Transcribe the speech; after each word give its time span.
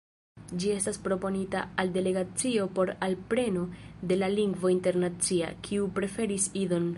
Ĝi 0.61 0.69
estis 0.75 0.95
proponita 1.07 1.61
al 1.83 1.91
Delegacio 1.97 2.65
por 2.79 2.93
alpreno 3.09 3.67
de 4.13 4.19
la 4.21 4.31
lingvo 4.41 4.73
internacia, 4.77 5.53
kiu 5.69 5.93
preferis 6.01 6.51
Idon. 6.65 6.89